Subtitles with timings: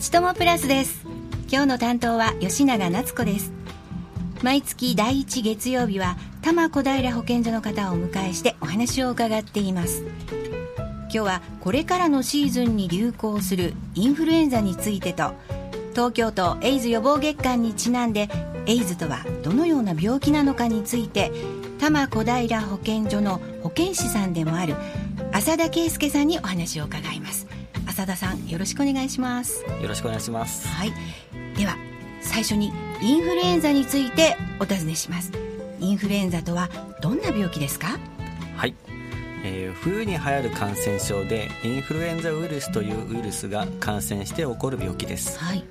[0.00, 1.04] ちともプラスです。
[1.52, 3.52] 今日の担当は吉永夏子です。
[4.42, 10.02] 毎月第1月曜日は多摩小平保健所の方をお迎えしてお話を伺っています。
[10.02, 15.34] 今日はこれからのシーズンに流行するインフルエンザについてと
[15.90, 18.30] 東京都エイズ予防月間にちなんで
[18.64, 21.30] エイズとはどのような病気なのかについて
[21.78, 24.76] 多摩小平保健所の保健師さんでもある
[25.32, 27.49] 浅田圭介さんにお話を伺います。
[28.00, 29.62] 浅田さんよろしくお願いします。
[29.82, 30.66] よろしくお願いします。
[30.68, 30.92] はい。
[31.54, 31.76] では
[32.22, 32.72] 最初に
[33.02, 35.30] インフルエンザについてお尋ねします。
[35.80, 36.70] インフルエンザとは
[37.02, 37.98] どんな病気ですか？
[38.56, 38.74] はい、
[39.44, 45.38] えー冬に流行る感染症でインフルエンザウイルスというウイルスが感染して起こる病気です。
[45.38, 45.62] はい。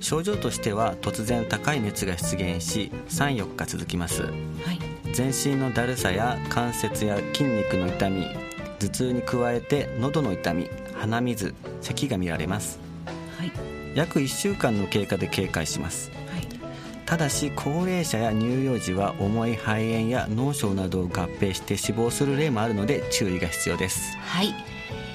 [0.00, 4.22] 症状としては突然高い熱が出現し34日続きます。
[4.22, 4.34] はい。
[5.14, 8.26] 全身のだるさや関節や筋肉の痛み
[8.80, 12.78] 頭痛に加えて喉の痛み鼻水咳が見られます。
[13.38, 13.52] はい。
[13.94, 16.10] 約1週間の経過で警戒します。
[16.32, 16.48] はい。
[17.06, 24.16] ただし高齢者や乳幼児は重い肺炎や脳症などを合併して死亡する例もあるので注意が必要です。
[24.18, 24.54] はい、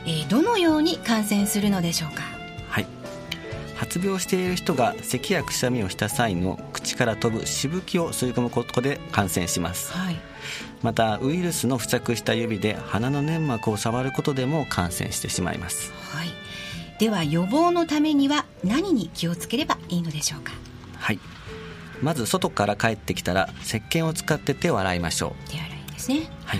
[0.05, 2.21] えーどのように感染するのでしょうか？
[2.21, 2.38] はい
[3.79, 9.93] 発病している人が咳やくしゃみをした際の口から飛ぶしぶきを吸い込むことで感染します。
[9.93, 10.17] はい。
[10.81, 15.93] またウイルスの付着した指で鼻の粘膜を触ることでも感染してしまいます。
[16.11, 16.27] はい。
[16.99, 20.51] では予防のためには何に気をつければいいのでしょうか？
[20.97, 21.19] はい。
[22.01, 25.49] まず外から帰ってきたら石鹸を使って手を洗いましょう。
[25.49, 26.29] 手洗いですね。
[26.43, 26.59] はい、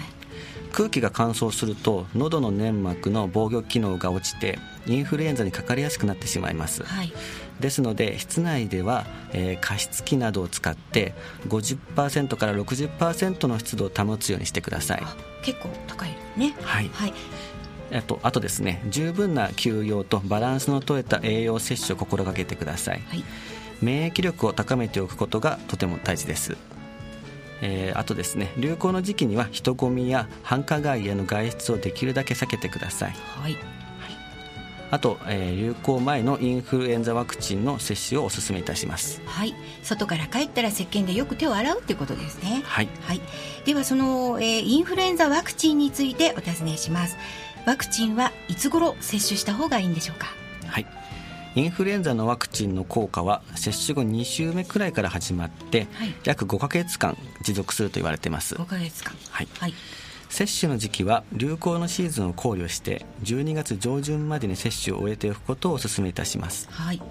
[0.72, 6.84] 空気が乾燥すると喉の粘膜の防御機能が落ちてインフルエンザにかかりやすくなってしまいます。
[6.84, 7.14] はい。
[7.60, 11.14] ですので室内では、えー加湿器などを使って
[11.48, 15.00] 50%から60%の湿度を保つようにしてください。
[15.04, 16.56] あ結構高いね。
[16.62, 16.90] はい。
[16.94, 17.14] はい。
[17.92, 23.02] あとあとですね十分な休養とバランスの取れた栄養摂取を心がけてください。
[23.08, 23.24] はい。
[23.82, 26.58] 免疫力を高めておくことがとても大事です、
[27.62, 33.14] えーあとですね流行の時期には人混みや繁華街への外出をできるだけ避けてください。
[33.42, 33.58] はい。
[34.92, 39.22] あと、えー流行前のインフルエンザワクチンの接種をお勧めいたします。
[39.26, 39.54] はい。
[39.84, 42.64] 外から帰ったら石鹸でよく手を洗うっていうことですね。
[42.66, 42.90] はい。
[43.02, 43.22] はい、
[43.66, 47.18] ではその、えーインフルエンザワクチンについてお尋ねします。
[47.68, 50.28] ワクチンはいつ頃接種した方がいいんでしょうか？
[50.66, 50.88] はい
[51.60, 56.16] インフルエンザのワクチンの効果は接種後2週目くらいから始まって、はい。
[56.24, 58.56] 約5ヶ月間持続すると言われています。
[58.56, 59.14] 5ヶ月間。
[59.30, 59.48] はい。
[59.60, 59.74] はい。
[60.30, 66.70] 接種の時期は流行のシーズンを考慮して12月上旬までに接種を終えておくことをお勧めいたします。
[66.72, 67.02] はい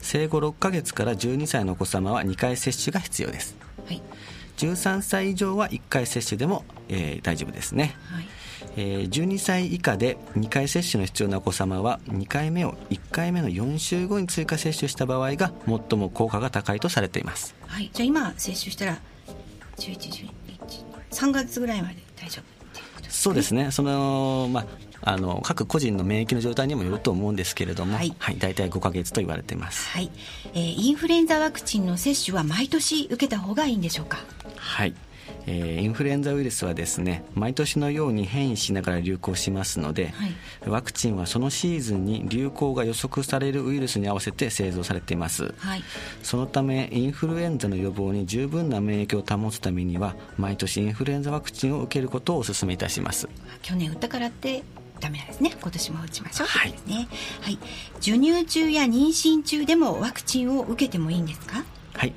[0.00, 4.02] 生後6ヶ月から12歳のお子様は2回接種が必要ですはい
[4.56, 8.26] 13歳以上は1回接種でも、えー大丈夫ですね、はい
[8.76, 17.54] えー12歳以下で2回接種の必要なお子様は2回目を1回目の4週後に追加接種した場合が最も効果が高いとされています。
[17.66, 17.90] はい。
[17.92, 18.98] じゃあ今接種したら
[19.78, 23.70] 111213月ぐらいまで大丈夫っていうことですそうですね。
[23.70, 24.66] その、まあ、
[25.12, 28.08] あの各個人の免疫の状態にもよると思うんですけれども、ははい。
[28.08, 29.88] い大体5ヶ月と言われています。
[29.90, 30.10] はい、
[30.54, 34.18] えーインフルエンザワクチンの接種は毎年受けた方がいいんでしょうか？
[34.56, 34.94] はい、
[35.46, 40.34] えーインフルエンザウイルスはですね毎年のように変異しながら流行しますので、はい。
[40.68, 45.54] ワクチンはそのシーズンに流行が予測されるウイルスに合わせて製造されています。
[45.58, 45.82] はい。
[46.22, 53.28] そのためインフルエンザの予防に十分な免疫を保つためには毎年インフルエンザワクチンを受けることをお勧めいたします。
[53.62, 54.64] 去年打ったからって
[54.98, 55.52] ダメなんですね。
[55.60, 57.08] 今年も打ちましょうはいということですね。
[57.42, 57.58] はい。
[58.00, 61.64] 授乳中や妊娠中でもワクチンを受けてもいいんですか？
[61.94, 62.12] はい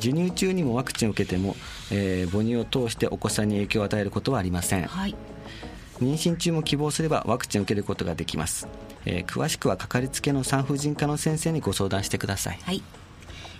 [0.00, 1.54] 授乳中にもワクチンを受けても、
[1.92, 4.86] えー母乳を通してお子さんに影響を与えることはありません。
[4.86, 5.14] はい。
[6.00, 8.66] 妊娠中も希望すればワクチンを受けることができます、
[9.04, 12.82] えー詳しくはかかりつけの産婦人科の先生にご相談してください、はい、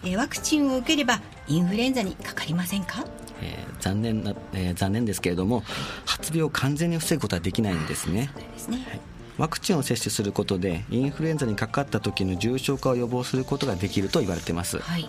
[0.05, 3.05] えーワクチンを受ければインフルエンザにかかりませんか？
[3.43, 5.63] えー残念な、えー残念ですけれども
[6.07, 8.31] 発病を完全に防ぐことはできないんですね。
[8.55, 8.79] ですね。
[8.89, 9.01] はい。
[9.37, 14.79] ワクチンを接種することでインフルエンザにかかった時の重症化を予防することができると言われています。
[14.79, 15.07] はい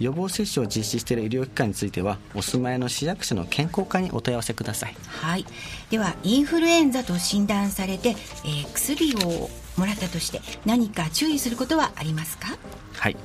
[0.00, 4.96] 予防接種を実施している医療機関についてはお住まいの市役所の健康課にお問い合わせください。
[5.06, 5.44] はい、
[5.90, 12.58] ではインフルエンザと診断されて、えー薬をもらったとして何か注意することはありますか？
[12.94, 13.16] はい。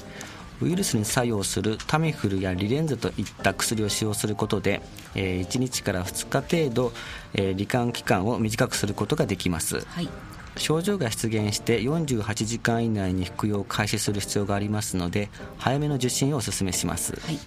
[0.62, 4.82] ウイルスに作用するタミフルやリレンザといった薬を使用することで、
[5.16, 6.94] えー1日から2日程度、
[7.34, 9.86] えー罹患期間を短くすることができます。
[9.88, 10.10] はい
[10.58, 17.40] 症状が出現して48時間以内に服用を開始する必要がありますので早めの受診をお勧めします、はい。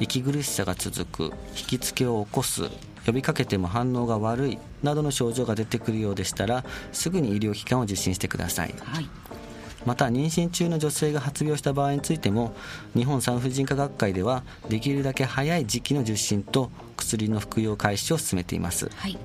[0.00, 2.68] 息苦しさが続く引きつけを起こす
[3.06, 8.74] 呼びかけても反応が悪いなどの症状が出てくるようでしたらすぐに医療機関を受診してください。
[8.80, 9.08] はい。
[9.84, 12.54] また妊娠中の女性が発病した場合についても
[12.94, 19.18] 日本産婦人科学会ではできるだけ早い時期の受診と薬の服用開始を進めています、はい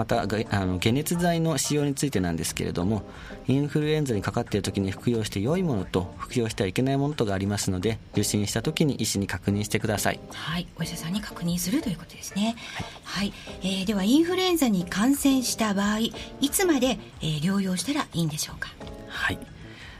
[0.00, 0.26] またあ
[0.64, 3.02] の解熱剤の使用についてなんですけれども
[3.46, 10.20] インフルエンザにかかっている時に服用して良いものと服用してはいけないものとがありますので受診した時に医師に確認してください。
[10.32, 10.66] はい。
[10.78, 12.56] お医者さんに確認するということですね。
[13.04, 16.12] はい、はい、えー、ではインフルエンザに感染した場合い
[16.50, 18.70] つまで、えー、療養したらいいんでしょうか？
[19.06, 19.38] はい。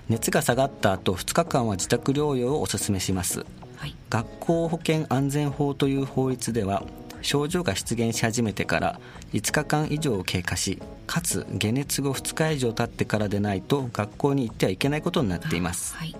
[0.09, 3.45] 熱が下がった後2日間は自宅療養をお勧めします、
[3.77, 6.85] はい、学校保健安全法という法律では
[7.23, 9.01] 症状が出現し始めてから
[9.33, 16.17] 5日間以上経過しかつ解熱後2日以上経ってからでないと学校に行ってはいけないことになっています、はい、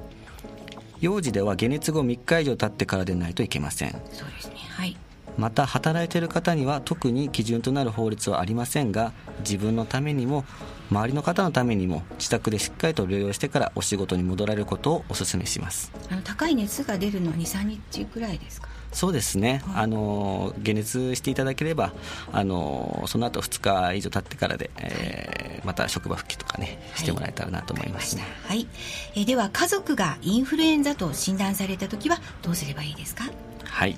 [1.01, 3.93] 幼児では解熱後3日以上経ってからでないといけません。
[4.13, 4.55] そうですね。
[4.71, 4.97] はい。
[5.39, 10.45] また働いている方には特に基準となる法律はありませんが自分のためにも
[10.91, 15.93] 周りの方のためにも自宅でしっかりと療養してからお仕事に戻られることをお勧めします。
[16.11, 18.69] あの高い熱が出るのは23日くらいですか？
[18.93, 21.93] そうですね、はい、あの解熱していただければ
[22.33, 28.67] あのその後2日以上経ってからで、えー、また職場復帰とかねしてもらえたらなと思いますね、はい、
[29.15, 33.25] えー、では家族がインフルエンザと診断された時はどうすればいいですか？
[33.65, 33.97] はい。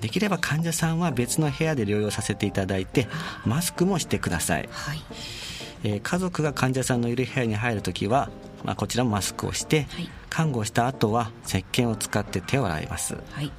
[0.00, 3.08] できれば患者さんは別の部屋で療養させていただいて
[3.44, 5.02] マスクもしてください、はい。
[5.84, 8.30] えー、家族が患者さんのいる部屋に入るときは、
[8.64, 13.50] まあ、こちらもマスクをして、はい、看護した後は石鹸を使って手を洗います、はい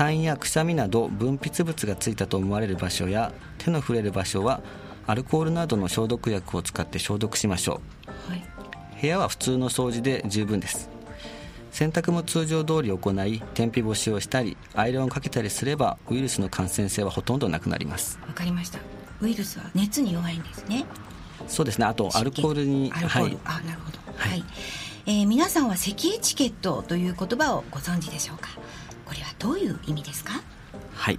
[0.00, 4.62] 痰やくしゃみなど分泌物がついたと思われる場所や手の触れる場所は
[5.06, 7.82] アルコールなどの消毒薬を使って消毒しましょ
[8.28, 8.42] う、はい、
[8.98, 10.88] 部屋は普通の掃除で十分です。
[11.70, 18.18] 洗濯も通常通り行い天日干しをしたりアイロンをかけたりすればウイルスの感染性はほとんどなくなります。
[18.26, 18.78] わかりました。
[19.20, 20.86] ウイルスは熱に弱いんですね。
[21.46, 21.84] そうですね。
[21.84, 23.98] あとアルコールにはい、あなるほど。
[24.16, 24.44] はい、はい、
[25.04, 28.48] えー、皆さんは咳エチケットという言葉をご存知でしょうか？
[29.10, 30.40] これはどういう意味ですか？
[30.94, 31.18] はい、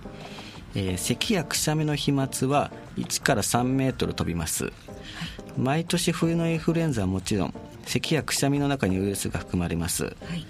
[0.76, 4.74] えー、咳やくしゃみの飛沫は1から3メートル飛びます、はい、
[5.58, 7.54] 毎年冬のインフルエンザはもちろん
[7.86, 10.48] 咳やくしゃみの中にウイルスが含まれます、はい、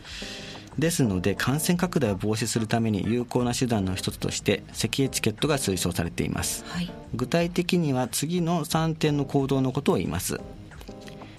[0.78, 10.40] ですので感染拡大を防止するために有効な手段の一つとして咳エチケットが推奨されています、はい、具体的には次の3点の行動のことを言います。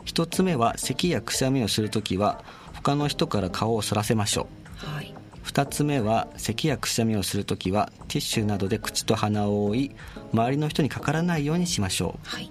[0.07, 2.43] 1つ目は咳やくしゃみをするときは
[2.75, 4.62] 他の人から顔をそらせましょう、はい
[5.45, 9.91] 2つ目は咳やくしゃみをするときはティッシュなどで口と鼻を覆い
[10.33, 12.51] 周りの人にかからないようにしましょう、はい、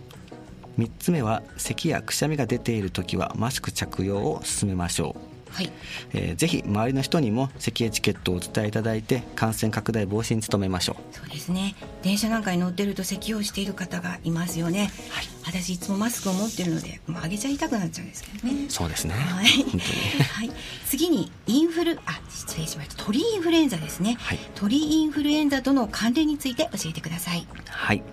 [0.78, 5.72] 3つ目は咳やくしゃみが出ているときはマスク着用を進めましょうはい。
[6.14, 11.16] えー、ぜひ周りの人にも咳エチケットをお伝えいただいて感染拡大防止に努めましょう。
[11.16, 11.76] そうですね。
[12.02, 18.66] 電車なんかに乗ってると咳をしている方がいますよね、はい、私いつもマスクを持ってるのでもう上げちゃいたくなっちゃうんですけどね。
[18.70, 19.14] そうですね。
[19.14, 20.52] はい、はい、
[20.86, 23.04] 次にインフルあ失礼しました。
[23.04, 27.46] 鳥インフルエンザですね、はい、鳥インフルエンザとの関連について教えてください。
[27.68, 28.04] はい。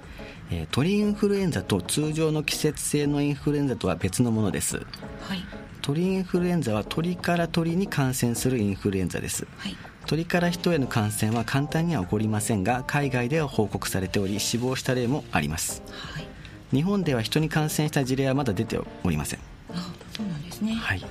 [0.51, 5.45] えー、鳥インフルエンザと通常の季節性のインフルエンザとは別のものです、はい、
[5.89, 9.77] 鳥インフルエンザは鳥から鳥に感染するインフルエンザです、はい、
[10.07, 16.27] 鳥から人への感染は簡単には起こりませんが海外では報告されており死亡した例もあります、はい、
[16.73, 19.39] 日本では人に感染した事例はまだ出ておりません。
[19.73, 21.03] あそうなんですね、はい、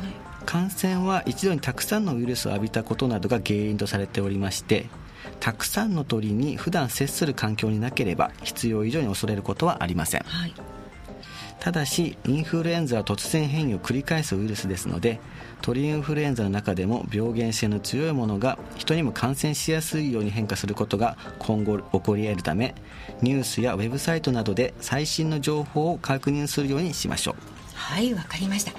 [0.45, 4.89] 感染は一度にたくさんのウイルスを浴びたことなどが原因とされておりまして
[5.39, 10.53] たくさんの鳥に普段接する環境になければ必要以上に恐れることはありません、はい
[11.59, 15.19] ただしインフルエンザは突然変異を繰り返すウイルスですので
[15.61, 22.75] 鳥インフルエンザの中でも病原性の強いものが人にも感染しやすいように変化することが今後起こり得るため
[23.21, 27.35] ニュースやウェブサイトなどで最新の情報を確認するようにしましょう。
[27.73, 28.71] はいわかりました。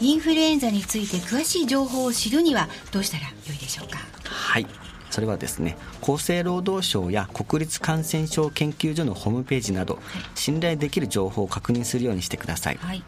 [0.00, 3.98] インフルエンザについて詳しい情報を知るにはどうしたらよいでしょうか？
[4.24, 4.66] はい
[5.12, 9.98] それはですね厚生労働省や国立感染症研究所のホームページなど、
[10.34, 13.04] 信頼できる情報を確認するようにしてください、はい、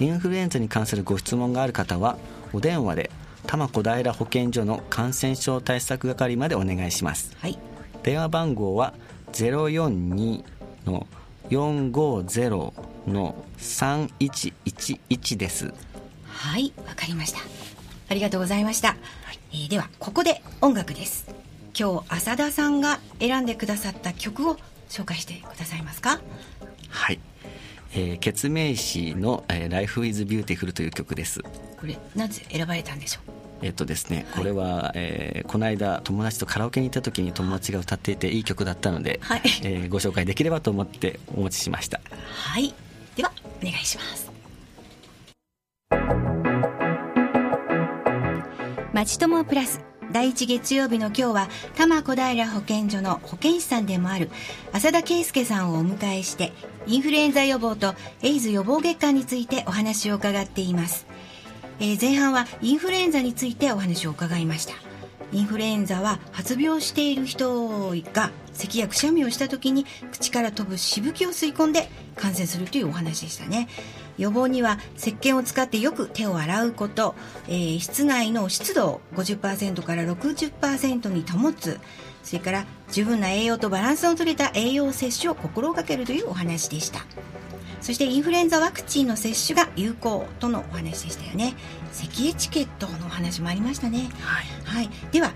[0.00, 2.16] インフルエンザに関するご質問がある方は
[2.52, 3.10] お電話で
[3.46, 7.58] 多摩小平保健所の感染症対策係までお願いします、はい、
[8.04, 8.94] 電話番号は
[9.32, 10.44] 042
[10.86, 11.06] の
[11.50, 12.72] 450
[13.10, 15.74] の3111です。
[16.26, 16.72] はい。
[16.86, 17.40] わかりました。
[18.08, 18.94] ありがとうございました、は
[19.32, 21.26] い、えー、ではここで音楽です。
[21.78, 24.56] 今日浅田さんが選んでくださった曲を
[24.88, 26.20] 紹介してくださいますか？
[26.88, 27.20] はい。
[27.94, 31.40] えー、ケツメイシの、えー「Life is Beautiful」という曲です。
[31.42, 33.32] これなぜ選ばれたんでしょう？
[33.66, 42.00] えっとですね、これは、えー、この間友達とカラオケに行った時に友達が歌っていていい曲だったので、はい、えー、ご紹介できればと思ってお持ちしました。
[42.24, 42.74] はい。
[43.16, 43.30] では
[43.60, 44.31] お願いします
[49.04, 49.80] ちともプラス。
[50.12, 54.30] 第1月曜日の今日は多摩小平保健所の保健師さんでもある
[54.72, 56.52] 浅田圭介さんをお迎えして
[56.86, 61.06] インフルエンザ予防とエイズ予防月間についてお話を伺っています、
[61.80, 64.74] えー、前半はインフルエンザについてお話を伺いました。
[65.32, 73.68] インフルエンザは発病している人が咳やくしゃみをした時に口から飛ぶしぶきを吸い込んで感染するというお話でしたね。
[74.18, 77.14] 予防には石鹸を使ってよく手を洗うこと、
[77.48, 81.80] えー、室内の湿度を50%から60%に保つ。
[82.22, 87.00] それから十分な栄養とバランスの取れた栄養摂取を心がけるというお話でした。
[87.80, 91.54] そしてインフルエンザワクチンの接種が有効とのお話でしたよね。
[91.90, 94.08] 咳エチケットのお話もありましたね。
[94.20, 95.32] はい、はい、では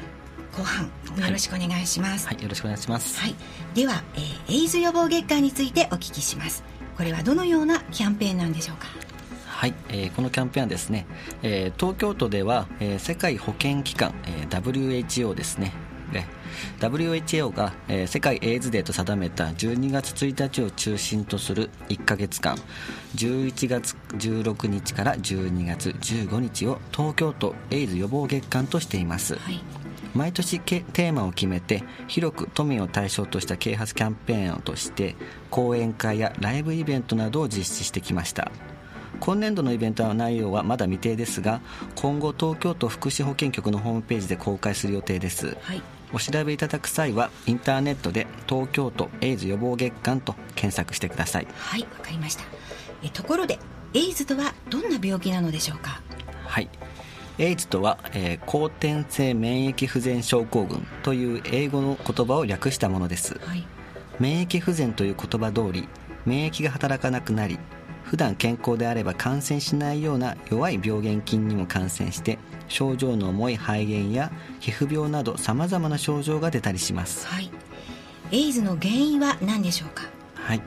[0.57, 3.35] 後半よろしくお願いします、はい、はい、よろしくお願いします、はい、
[3.75, 6.65] では、えー、エイズ予防月間についてお聞きします
[6.97, 8.87] これはどのようなキャンペーンなんでしょうか？
[9.47, 11.07] はい、えー、このキャンペーンはですね、
[11.43, 15.73] えー、東京都では、えー、世界保健機関、えー、WHO ですね。
[16.81, 22.57] WHO が、えー、世界エイズデーと定めた12月1日を中心とする1か月間
[23.17, 29.61] 11月16日から12月15日を東京都エイズ予防月間としています、はい
[30.17, 35.15] 毎年テーマを決めて広く都民を対象とした啓発キャンペーンとして
[35.51, 38.51] 講演会やライブイベントなどを実施してきました。
[39.19, 41.63] 今年度のイベントの内容はまだ未定ですが
[41.95, 45.83] 今後東京都福祉保健局のホームページで公開する予定です、はい、
[46.13, 51.47] お調べいただく際はインターネットで東京都エイズ予防月間と検索してください。
[51.57, 52.45] はいわかりました。
[53.03, 53.59] えところで
[53.95, 56.03] エイズとはどんな病気なのでしょうか？
[56.45, 56.69] はい
[57.39, 63.67] エイズとは、えー、後天性免疫不全症候群という英語の言葉を略したものです、はい、
[64.19, 65.87] 免疫不全という言葉通り
[66.25, 67.59] 免疫が働かなくなり
[68.05, 72.39] 普段健康であれば感染しないような弱い病原菌にも感染して
[72.69, 77.51] 症状の重い肺炎や皮膚病などさまざまな症状が出たりします、はい、
[78.33, 80.05] エイズの原因は何でしょうか？
[80.37, 80.63] はい。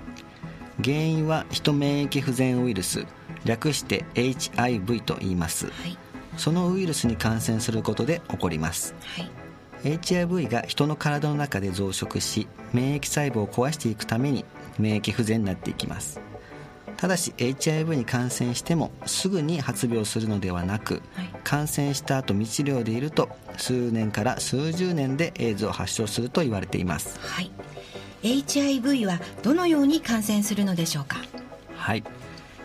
[0.83, 3.05] 原因は人免疫不全ウイルス
[3.43, 5.97] 略して HIV と言います、はい
[6.39, 9.29] そのウイルスに感染することで起こります、はい、
[10.01, 14.45] HIV が人の体の中で増殖し免疫細胞を壊していくために
[14.79, 16.21] 免疫不全になっていきます。
[16.97, 27.51] ただし HIV に感染してもすぐに発病するのではなく、はい、感染した後未治療でいると数年から数十年でエイズを発症すると言われています、はい、
[28.21, 31.19] HIV はどのように感染するのでしょうか？
[31.75, 32.03] はい。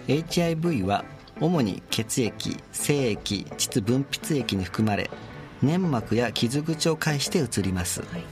[0.09, 1.05] HIV は
[1.41, 5.11] 主に血液精液膣分泌液に含まれ
[5.63, 8.25] 粘膜や傷口を介して移ります、はい、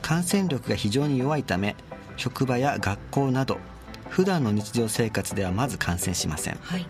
[0.00, 1.76] 感染力が非常に弱いため
[2.16, 3.58] 職場や学校など
[4.08, 6.86] 普段の日常生活ではまず感染しません、はい、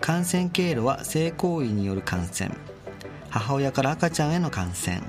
[0.00, 2.50] 感染経路は性行為による感染。
[3.28, 5.00] 母親から赤ちゃんへの感染。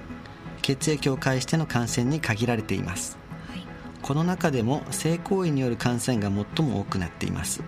[0.62, 3.18] 血液を介しての感染に限られています、
[3.50, 3.66] はい、
[4.02, 7.64] この中でも性行為による感染が最も多くなっています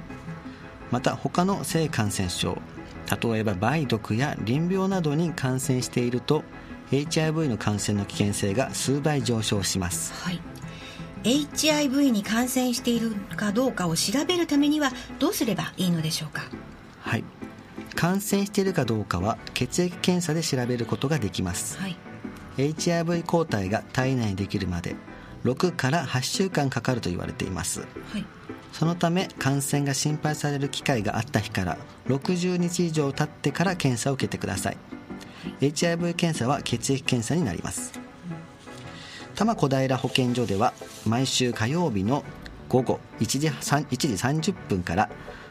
[0.93, 2.59] また他の性感染症
[3.23, 6.43] 例えば梅毒や淋病などに感染していると
[6.91, 10.39] HIV の感染の危険性が数倍上昇します、はい、
[11.23, 16.43] HIV に感染しているかどうかを調べるためにはどうすればいいのでしょうか？
[17.01, 17.23] はい。
[17.95, 21.97] 感染しているかどうかは血液検査で調べることができます、はい、
[22.57, 24.95] HIV 抗体が体内にできるまで
[25.43, 27.79] 6から8週間かかると言われています、
[28.12, 28.25] はい
[28.74, 31.77] そのため感染が心配される機会があった日から
[32.08, 34.77] 60日以上経ってから検査を受けてください。
[35.62, 37.94] HIV 検査は血液検査になります。
[39.36, 40.74] 多摩小平保健所では
[41.08, 42.24] 毎週火曜日の
[42.70, 44.08] 午後1時 ,1 時
[44.51, 45.10] 30分から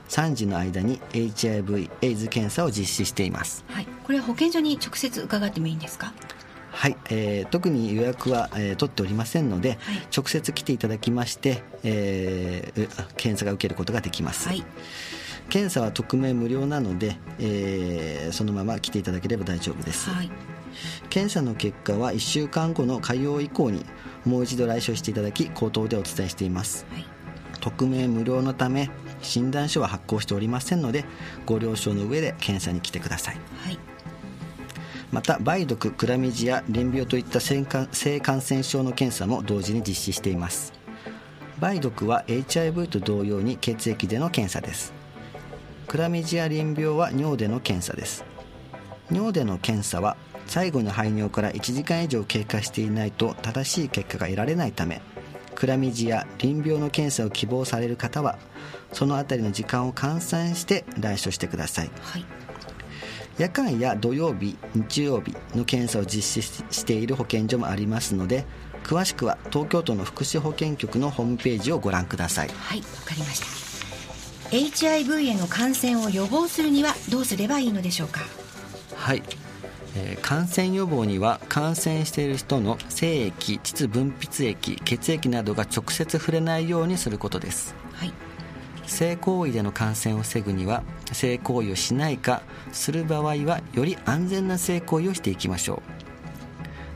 [0.08, 6.12] 3時の間に HIV エイズ検査を実施しています、はい、これは保健所に直接伺ってもいいんですか？
[6.72, 9.78] はい、えー、特に予約は、えー、取っておりませんので、はい、
[10.14, 14.64] 直接来ていただきまして、えー、検査が受けることができます、はい、
[15.50, 20.30] 検査は匿名無料なので、えー、そのまま来ていただければ大丈夫です、はい、
[21.10, 23.84] 検査の結果は1週間後の火曜以降に
[24.24, 26.86] もう一度来所していただき口頭でお伝えしています、
[27.60, 28.88] 匿名無料のため
[29.20, 31.04] 診断書は発行しておりませんので
[31.44, 33.91] ご了承の上で検査に来てください、はい
[35.12, 40.72] また梅毒クラミジア淋病といった性感染症の検査も同時に実施しています。
[41.60, 44.92] 梅毒は HIV と同様に血液での検査です。
[45.86, 48.24] クラミジア淋病は尿での検査です。
[49.10, 50.16] 尿での検査は
[50.46, 55.00] 最後の排尿から1時間以上経過していないと正しい結果が得られないため
[55.54, 58.38] クラミジア淋病の検査を希望される方は
[58.92, 62.24] その辺りの時間を換算して来所してください、はい。
[63.38, 68.44] 夜間や土曜日日曜日の検査を実施している保健所もありますので
[68.84, 72.48] 詳しくは東京都の福祉保健局のホームページをご覧ください。
[72.48, 73.46] はいわかりました。
[74.54, 78.20] HIV への感染を予防するにはどうすればいいのでしょうか？
[78.96, 79.22] はい、
[79.96, 87.74] えー感染予防には感染している人の精液膣分泌液血液などが直接触れないようにすることです。
[87.94, 88.12] はい
[88.92, 95.82] 性行為での感染を防ぐには性行為をしないかする場合はより安全な性行為をしていきましょ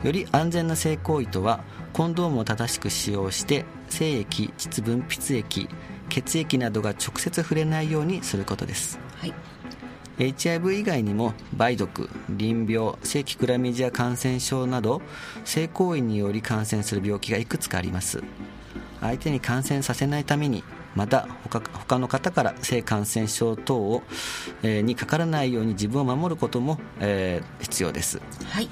[0.03, 0.05] う。
[0.05, 1.63] より安全な性行為とは
[1.93, 5.67] コンドームを正しく使用して精液膣分泌液
[6.09, 8.99] 血液などが直接触れないようにすることです。
[9.15, 9.33] はい。
[10.19, 15.01] HIV 以外にも梅毒、淋病、性器クラミジア感染症など
[15.45, 18.23] 性行為により感染する病気がいくつかあります。
[19.01, 20.63] 相手に感染させないために
[20.97, 24.01] また他他の方から性感染症等を、
[24.63, 28.19] えーにかからないように自分を守ることも、えー必要です。
[28.45, 28.69] はい。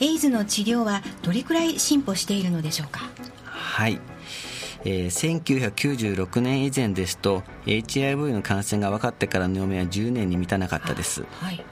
[0.00, 3.08] エイズの治療はどれくらい進歩しているのでしょうか？
[3.44, 3.98] はい、
[4.84, 11.24] えー1996年以前ですと HIV の感染が分かってからの余命は10年に満たなかったです。
[11.40, 11.64] はい。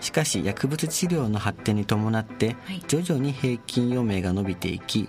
[0.00, 2.84] しかし薬物治療の発展に伴ってはい。
[2.86, 5.08] 徐々に平均余命が伸びていき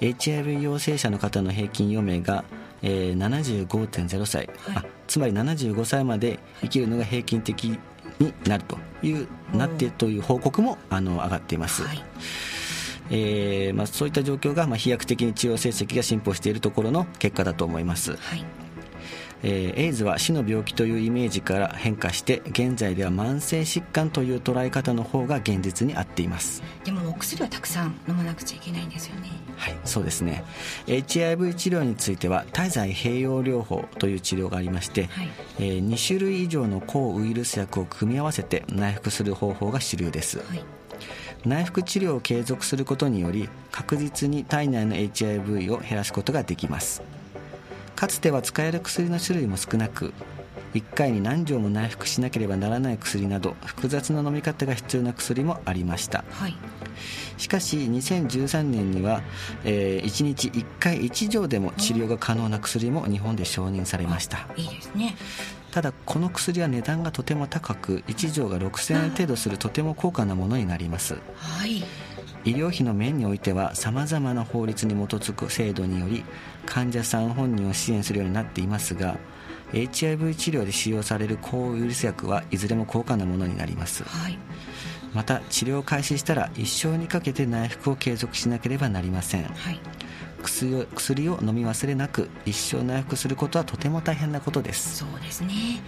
[0.00, 2.44] HIV 陽性者の方の平均余命が、
[2.82, 4.76] えー75.0歳、はい。
[4.76, 7.78] あつまり75歳まで生きるのが平均的に
[8.46, 12.04] なるという、なってという報告もあの上がっています、はい。
[13.10, 18.16] えーまあ、そういった状況が、まあ、飛躍的に治療成績が進歩しているところの結果だと思います。
[18.16, 18.65] はい
[19.42, 26.62] えーエイズは死の病気というイメージから変化して現在では慢性疾患という捉え方の方が現実に合っています。
[26.84, 29.30] でもお薬はたくさん飲まなくちゃいけないんですよね。
[29.56, 30.44] はいそうですね。
[30.86, 35.28] HIV 治療については多剤併用療法という治療がありまして、はい。
[35.58, 40.38] えー2種類以上の抗ウイルス薬を組み合わせて内服する方法が主流です。
[40.38, 40.64] はい。
[41.44, 47.02] 内服治療を継続することにより確実に体内の HIV を減らすことができます
[47.96, 50.12] かつては使える薬の種類も少なく
[50.74, 56.24] 1回に何錠も内服しなければならない薬など複雑な飲み方が必要な薬もありました。
[56.30, 56.56] はい。
[57.38, 59.22] しかし2013年には、
[59.64, 64.46] え1日1回1錠でも治療が可能な薬も日本で承認されました。
[64.56, 65.16] いいですね。
[65.70, 71.16] ただこの薬は値段がとても高く1錠が6000円程度するとても高価なものになります。
[71.36, 71.84] はい
[72.46, 76.24] 医療費の面においてはさまざまな法律に基づく制度により
[76.64, 79.18] 患者さん本人を支援するようになっていますが
[79.72, 84.04] HIV 治療で使用される抗ウイルス薬はいずれも高価なものになります。
[84.04, 84.38] はい。
[85.12, 89.44] また治療を開始したら一生にかけて内服を継続しなければなりません。
[89.44, 89.80] はい。
[90.40, 94.98] 薬を薬を飲み忘れなく一生内服することはとても大変なことです。
[94.98, 95.80] そうですね。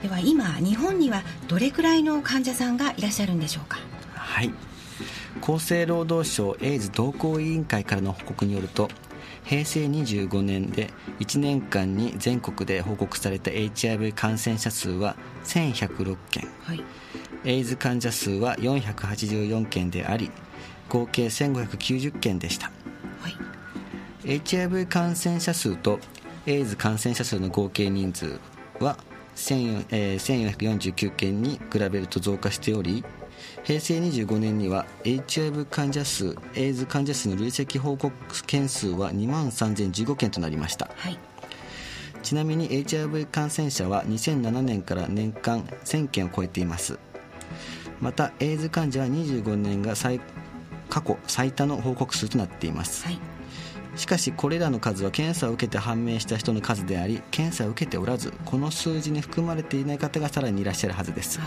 [0.00, 3.78] では今日本にはどれくらいの患者さんがいらっしゃるんでしょうか？
[4.14, 4.52] はい
[5.40, 8.88] 厚生労働省エイズ同行委員会からの報告によると
[9.44, 10.90] 平成25年で
[11.20, 16.48] 1年間に全国で報告された HIV 感染者数は1106件。
[16.60, 16.84] はい。
[17.44, 20.30] エイズ患者数は484件であり
[20.88, 22.70] 合計1590件でした。
[23.20, 23.36] はい。
[24.24, 25.98] HIV 感染者数と
[26.46, 28.38] エイズ感染者数の合計人数
[28.78, 28.96] は
[29.36, 33.04] 14えー1449件に比べると増加しており
[33.64, 38.12] 平成25年には HIV 患者数エイズ患者数の累積報告
[38.46, 40.90] 件数は2万3015件となりました。
[40.96, 41.18] はい。
[42.22, 46.98] ちなみに HIV 感染者は2007年から年間1000件を超えています。
[48.00, 50.20] またエイズ患者は25年が最
[50.88, 53.04] 過去最多の報告数となっています。
[53.04, 53.18] はい。
[53.94, 61.38] しかしこれらの数は検査を受けて判明した人の数であり検査を受けておらずこの数字に含まれていない方がさらにいらっしゃるはずです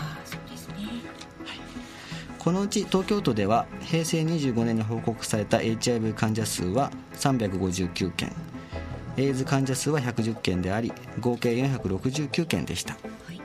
[2.46, 8.32] このうち東京都では平成25年に報告された HIV 患者数は359件。
[9.16, 12.94] エイズ患者数は110件であり合計469件でした。
[12.94, 13.00] は
[13.32, 13.40] い。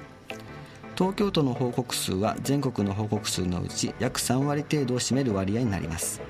[0.96, 6.22] 東京都の報告数は全国の報告数のうち約3割程度を占める割合になります。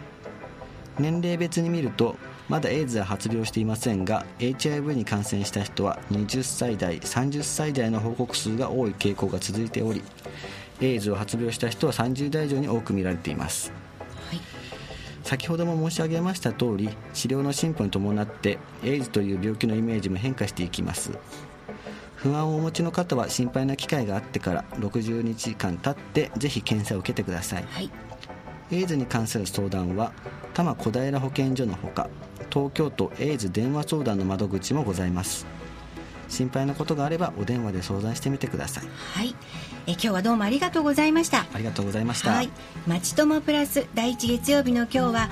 [0.98, 2.16] 年齢別に見ると
[2.48, 10.02] まだエイズは発病していませんが HIV に感染した人は20歳代30歳代の報告数が多い傾向が続いており
[10.82, 13.72] エイズを発病した人は30代以上に多く見られています。
[14.30, 14.42] はい。
[15.24, 21.12] 先ほども申し上げました通り治療の進歩に伴ってエイズという病気のイメージも変化していきます。
[22.16, 27.66] 不安をお持ちの方は心配な機会があってから60日間経ってぜひ検査を受けてください。
[27.70, 27.90] はい。
[28.72, 30.12] エイズに関する相談は
[30.54, 32.10] 多摩小平保健所のほか
[32.52, 35.46] 東京都エイズ電話相談の窓口もございます。
[36.30, 38.86] 心配なことがあればお電話で相談してみてください。
[39.14, 39.36] はい
[39.88, 41.46] え今日はどうもありがとうございました。
[41.54, 42.50] ありがとうございました、はい、
[42.88, 45.30] まちともプラス第一月曜日の今日は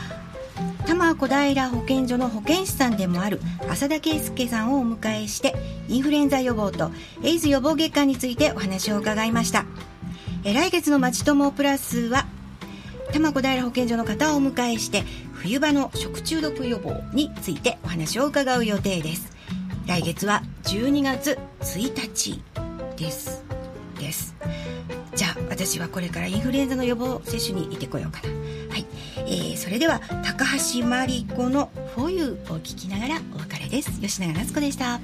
[0.82, 5.56] 多摩小平保健所の保健師さんでもある浅田圭介さんをお迎えして
[5.88, 6.92] インフルエンザ予防と
[7.24, 9.66] エイズ予防月間についてお話を伺いました。
[10.44, 12.26] え来月のまちともプラスは
[13.08, 19.32] 多摩小平保健所の方をお迎えして冬場の食中毒予防についてお話を伺う予定です。
[19.90, 22.44] 来月は12月1日
[22.96, 23.39] です
[24.00, 24.36] です。
[25.16, 28.30] じゃあ私はこれからインフルエンザの予防接種に行ってこようかな。
[28.30, 28.86] はい、
[29.18, 34.00] えー、それでは高橋真理子の「フォーユー」を聞きながらお別れです。
[34.00, 35.00] 吉永夏子でした。